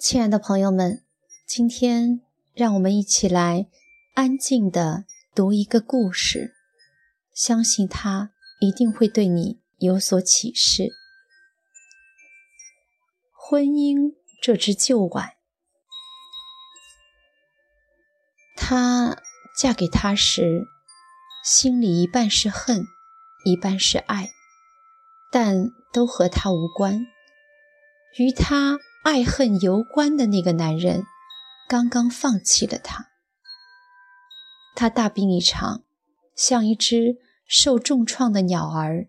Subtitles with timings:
[0.00, 1.04] 亲爱的朋友们，
[1.46, 2.22] 今天
[2.54, 3.68] 让我们一起来
[4.14, 5.04] 安静的
[5.34, 6.54] 读一个故事，
[7.34, 10.88] 相信它一定会对你有所启示。
[13.30, 15.34] 婚姻这只旧碗，
[18.56, 19.18] 她
[19.58, 20.66] 嫁给他时，
[21.44, 22.86] 心里一半是恨，
[23.44, 24.30] 一半是爱，
[25.30, 27.06] 但都和他无关。
[28.16, 28.78] 与他
[29.10, 31.04] 爱恨攸关的那个男人，
[31.68, 33.08] 刚刚放弃了他。
[34.76, 35.82] 他大病一场，
[36.36, 39.08] 像一只受重创的鸟儿，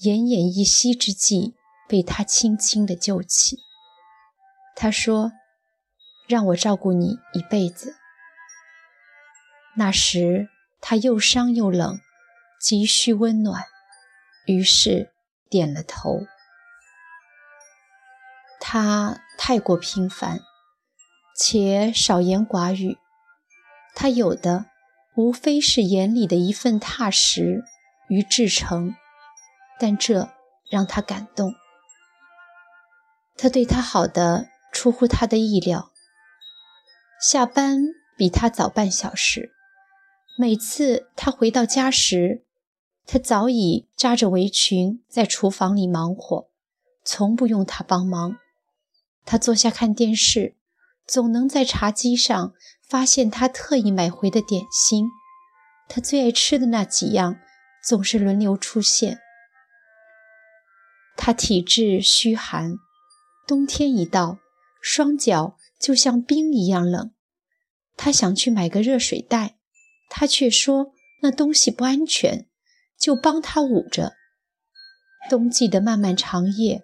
[0.00, 1.54] 奄奄一息之际，
[1.88, 3.58] 被他轻轻地救起。
[4.74, 5.30] 他说
[6.26, 7.94] ：“让我照顾你一辈子。”
[9.78, 10.48] 那时
[10.80, 12.00] 他又伤又冷，
[12.60, 13.62] 急需温暖，
[14.46, 15.12] 于是
[15.48, 16.26] 点了头。
[18.74, 20.40] 他太过平凡，
[21.36, 22.96] 且少言寡语。
[23.94, 24.64] 他有的
[25.14, 27.64] 无非是眼里的一份踏实
[28.08, 28.94] 与至诚，
[29.78, 30.30] 但这
[30.70, 31.52] 让他感动。
[33.36, 35.90] 他对他好的出乎他的意料，
[37.20, 37.78] 下班
[38.16, 39.52] 比他早半小时。
[40.38, 42.46] 每次他回到家时，
[43.04, 46.48] 他早已扎着围裙在厨房里忙活，
[47.04, 48.38] 从不用他帮忙。
[49.24, 50.56] 他坐下看电视，
[51.06, 52.52] 总能在茶几上
[52.88, 55.06] 发现他特意买回的点心。
[55.88, 57.38] 他最爱吃的那几样
[57.84, 59.20] 总是轮流出现。
[61.16, 62.76] 他体质虚寒，
[63.46, 64.38] 冬天一到，
[64.80, 67.12] 双脚就像冰一样冷。
[67.96, 69.56] 他想去买个热水袋，
[70.08, 72.48] 他却说那东西不安全，
[72.98, 74.14] 就帮他捂着。
[75.28, 76.82] 冬季的漫漫长夜，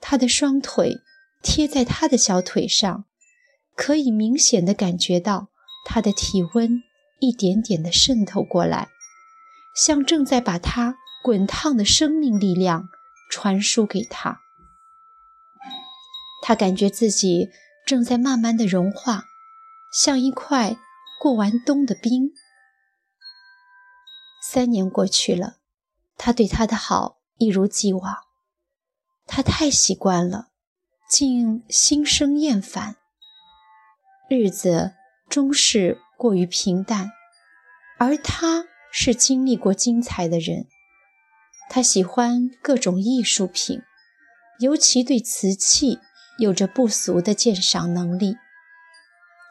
[0.00, 0.98] 他的双腿。
[1.42, 3.04] 贴在他的小腿上，
[3.74, 5.48] 可以明显的感觉到
[5.84, 6.82] 他的体温
[7.18, 8.88] 一点点的渗透过来，
[9.74, 12.88] 像正在把他滚烫的生命力量
[13.28, 14.40] 传输给他。
[16.42, 17.50] 他感觉自己
[17.86, 19.24] 正在慢慢的融化，
[19.92, 20.76] 像一块
[21.20, 22.30] 过完冬的冰。
[24.42, 25.56] 三年过去了，
[26.16, 28.16] 他对他的好一如既往，
[29.26, 30.51] 他太习惯了。
[31.12, 32.96] 竟心生厌烦，
[34.30, 34.94] 日子
[35.28, 37.10] 终是过于平淡，
[37.98, 40.68] 而他是经历过精彩的人。
[41.68, 43.82] 他喜欢各种艺术品，
[44.60, 45.98] 尤其对瓷器
[46.38, 48.36] 有着不俗的鉴赏能力。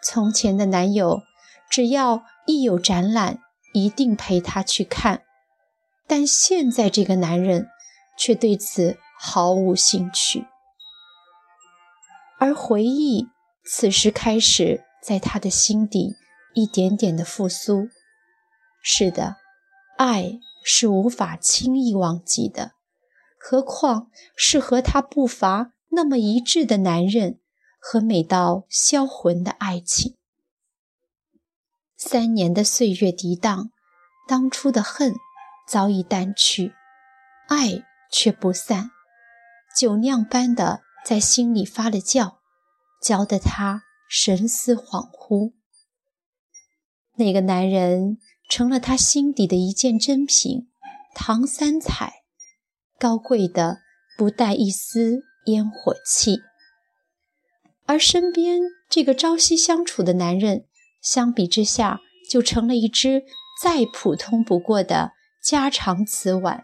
[0.03, 1.21] 从前的男友，
[1.69, 3.37] 只要一有展览，
[3.75, 5.21] 一定陪她去看，
[6.07, 7.69] 但现在这个男人
[8.17, 10.47] 却对此毫无兴趣。
[12.41, 13.27] 而回忆
[13.63, 16.15] 此时开始在他的心底
[16.55, 17.87] 一点点的复苏。
[18.81, 19.35] 是的，
[19.95, 22.71] 爱是无法轻易忘记的，
[23.37, 27.39] 何况是和他步伐那么一致的男人
[27.79, 30.17] 和美到销魂的爱情。
[31.95, 33.69] 三年的岁月涤荡，
[34.27, 35.13] 当初的恨
[35.67, 36.73] 早已淡去，
[37.49, 38.89] 爱却不散，
[39.77, 40.81] 酒酿般的。
[41.05, 42.35] 在心里发了酵，
[43.01, 45.53] 教得他神思恍惚。
[47.15, 48.17] 那个男人
[48.49, 50.69] 成了他心底的一件珍品，
[51.13, 52.23] 唐三彩，
[52.99, 53.79] 高贵的
[54.17, 56.41] 不带一丝烟火气。
[57.85, 60.65] 而身边这个朝夕相处的男人，
[61.01, 63.23] 相比之下就成了一只
[63.61, 65.11] 再普通不过的
[65.43, 66.63] 家常瓷碗，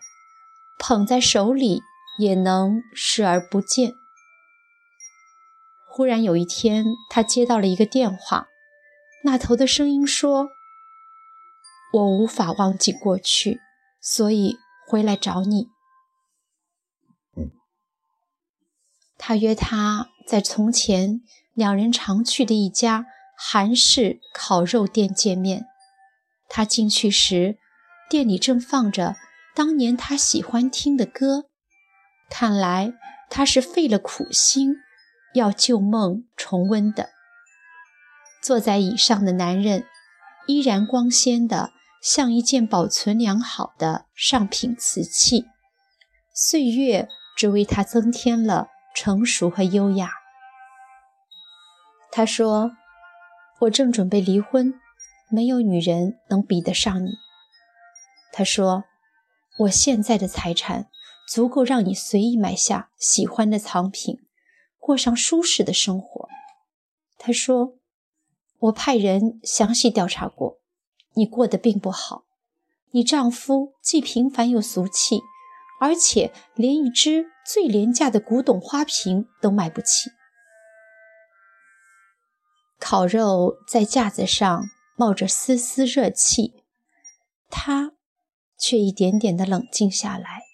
[0.80, 1.82] 捧在手里
[2.20, 3.94] 也能视而不见。
[5.98, 8.46] 忽然有一天，他接到了一个电话，
[9.24, 10.50] 那头的声音说
[11.92, 13.60] ：“我无法忘记过去，
[14.00, 15.70] 所以回来找你。”
[19.18, 21.22] 他约他在从前
[21.56, 25.66] 两人常去的一家韩式烤肉店见面。
[26.48, 27.58] 他进去时，
[28.08, 29.16] 店里正放着
[29.56, 31.46] 当年他喜欢听的歌，
[32.30, 32.94] 看来
[33.32, 34.76] 他是费了苦心。
[35.34, 37.10] 要旧梦重温的，
[38.42, 39.86] 坐在椅上的男人
[40.48, 41.72] 依然光鲜的，
[42.02, 45.46] 像一件保存良好的上品瓷器。
[46.34, 50.12] 岁月只为他增添了成熟和优雅。
[52.12, 52.72] 他说
[53.62, 54.74] ：“我正准备离婚，
[55.30, 57.12] 没有女人能比得上你。”
[58.32, 58.86] 他说
[59.62, 60.88] ：“我现在的财产
[61.28, 64.20] 足够让你随意买下喜欢的藏品。”
[64.88, 66.30] 过上舒适的生活，
[67.18, 67.76] 他说
[68.58, 70.62] ：“我派人详细调查过，
[71.16, 72.24] 你过得并不好。
[72.92, 75.20] 你丈夫既平凡又俗气，
[75.82, 80.10] 而且连一只最廉价的古董花瓶都买不起。”
[82.80, 86.64] 烤肉在架子上冒着丝丝热气，
[87.50, 87.92] 他
[88.58, 90.47] 却一点点的冷静下来。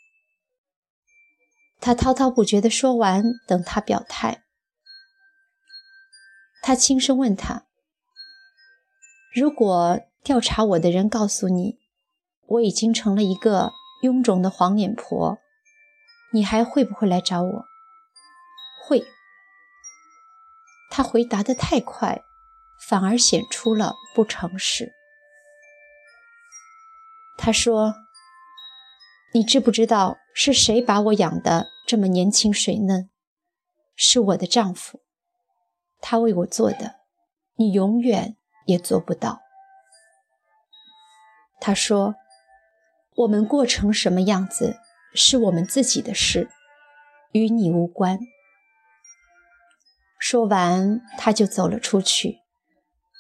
[1.84, 4.46] 他滔滔不绝地说完，等他表态。
[6.62, 7.66] 他轻声问他
[9.36, 11.80] ：“如果调查我的人告诉你，
[12.48, 15.40] 我已经成了一个臃肿的黄脸婆，
[16.32, 17.66] 你还会不会来找我
[18.88, 19.06] ？”“会。”
[20.90, 22.24] 他回答的太快，
[22.88, 24.94] 反而显出了不诚实。
[27.38, 27.94] 他说
[29.36, 33.10] ：“你知不知道是谁把我养的这么年轻水嫩？
[33.96, 35.02] 是我的丈夫。”
[36.02, 36.96] 他为我做的，
[37.56, 38.36] 你永远
[38.66, 39.42] 也做不到。
[41.62, 42.16] 他说
[43.16, 44.80] ：“我们过成什么样子，
[45.14, 46.50] 是我们自己的事，
[47.32, 48.20] 与你无关。”
[50.20, 52.40] 说完，他就走了出去，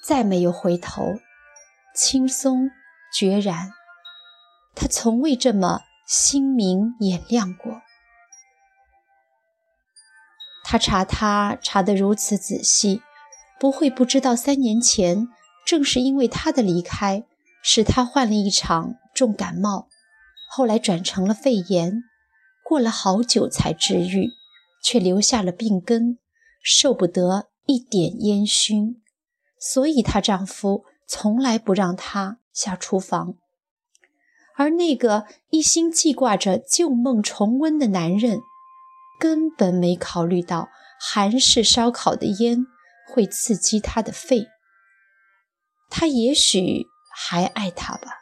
[0.06, 1.20] 再没有回头，
[1.96, 2.70] 轻松
[3.14, 3.72] 决然。
[4.76, 7.82] 他从未这么心明眼亮过。
[10.64, 13.02] 他查他查得如此仔细，
[13.60, 15.28] 不会不知道三年前
[15.66, 17.26] 正是因为他的离开，
[17.62, 19.88] 使他患了一场重感冒，
[20.50, 22.04] 后来转成了肺炎，
[22.64, 24.32] 过了好久才治愈，
[24.82, 26.18] 却留下了病根，
[26.62, 29.02] 受不得一点烟熏，
[29.60, 33.36] 所以她丈夫从来不让她下厨房，
[34.56, 38.40] 而那个一心记挂着旧梦重温的男人。
[39.24, 40.68] 根本没考虑到
[41.00, 42.66] 韩式烧烤的烟
[43.08, 44.48] 会刺激他的肺。
[45.90, 48.18] 他也许还爱她吧，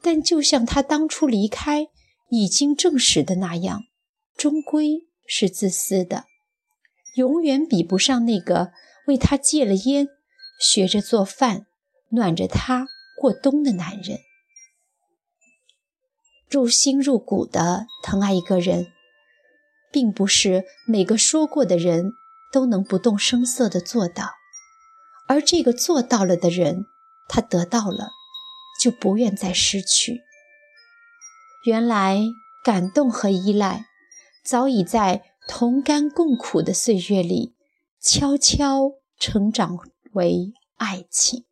[0.00, 1.88] 但就像他当初离开
[2.30, 3.82] 已经证实的那样，
[4.34, 6.24] 终归是自私的，
[7.16, 8.72] 永远比不上那个
[9.08, 10.08] 为他戒了烟、
[10.58, 11.66] 学着做饭、
[12.12, 12.86] 暖着他
[13.20, 14.20] 过冬的男人。
[16.48, 18.94] 入心入骨的疼爱一个人。
[19.90, 22.12] 并不是每个说过的人
[22.52, 24.32] 都能不动声色地做到，
[25.26, 26.86] 而这个做到了的人，
[27.28, 28.10] 他得到了，
[28.80, 30.20] 就不愿再失去。
[31.64, 32.20] 原来
[32.64, 33.86] 感动和依赖，
[34.44, 37.54] 早已在同甘共苦的岁月里，
[38.00, 39.78] 悄悄成长
[40.12, 41.44] 为爱情。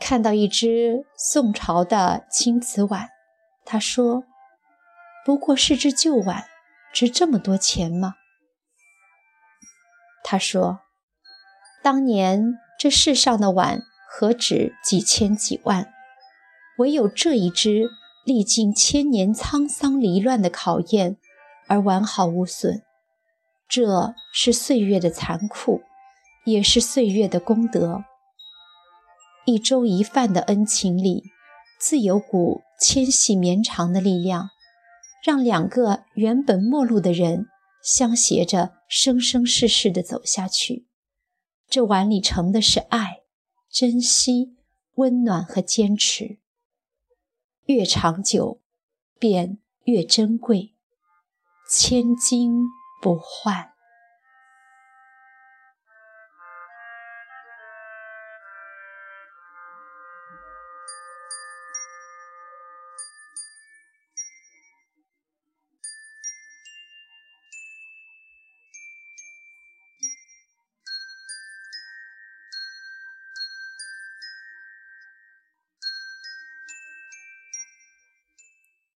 [0.00, 3.08] 看到一只宋朝的青瓷碗，
[3.64, 4.24] 他说。
[5.26, 6.44] 不过是只旧碗，
[6.92, 8.14] 值这么多钱吗？
[10.22, 10.82] 他说
[11.82, 15.92] ：“当年这世上的碗何止几千几万，
[16.78, 17.90] 唯有这一只
[18.24, 21.16] 历经千年沧桑离乱的考验
[21.66, 22.84] 而完好无损。
[23.68, 25.82] 这是岁月的残酷，
[26.44, 28.04] 也是岁月的功德。
[29.44, 31.24] 一粥一饭的恩情里，
[31.80, 34.50] 自有股纤细绵长的力量。”
[35.26, 37.48] 让两个原本陌路的人
[37.82, 40.86] 相携着生生世世的走下去，
[41.66, 43.22] 这碗里盛的是爱、
[43.68, 44.54] 珍惜、
[44.94, 46.38] 温暖和坚持。
[47.64, 48.62] 越长久，
[49.18, 50.76] 便越珍贵，
[51.68, 52.60] 千金
[53.02, 53.75] 不换。